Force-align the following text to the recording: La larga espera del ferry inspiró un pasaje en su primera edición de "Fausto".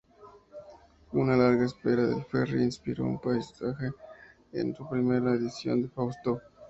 La 1.13 1.37
larga 1.37 1.63
espera 1.65 2.07
del 2.07 2.23
ferry 2.25 2.63
inspiró 2.63 3.03
un 3.05 3.19
pasaje 3.21 3.91
en 4.51 4.73
su 4.75 4.89
primera 4.89 5.35
edición 5.35 5.83
de 5.83 5.89
"Fausto". 5.89 6.41